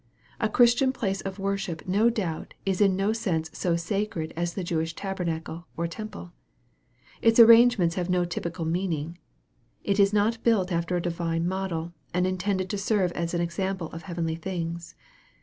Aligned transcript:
A 0.39 0.49
Christian 0.49 0.91
place 0.91 1.21
of 1.21 1.37
worship 1.37 1.87
no 1.87 2.09
doubt 2.09 2.55
is 2.65 2.81
in 2.81 2.95
no 2.95 3.13
sense 3.13 3.51
so 3.53 3.75
sacred 3.75 4.33
as 4.35 4.55
the 4.55 4.63
Jewish 4.63 4.95
tabernacle, 4.95 5.67
or 5.77 5.85
temple. 5.85 6.31
Its 7.21 7.39
arrangements 7.39 7.93
have 7.93 8.09
no 8.09 8.25
typical 8.25 8.65
meaning. 8.65 9.19
It 9.83 9.99
is 9.99 10.11
not 10.11 10.43
built 10.43 10.71
after 10.71 10.97
a 10.97 11.01
divine 11.03 11.47
model, 11.47 11.93
and 12.15 12.25
intended 12.25 12.67
to 12.71 12.79
serve 12.79 13.11
as 13.11 13.35
an 13.35 13.41
example 13.41 13.91
of 13.91 14.01
heavenly 14.01 14.33
things. 14.37 14.95